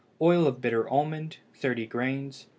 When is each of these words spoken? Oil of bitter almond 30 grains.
Oil 0.19 0.47
of 0.47 0.61
bitter 0.61 0.89
almond 0.89 1.37
30 1.53 1.85
grains. 1.85 2.47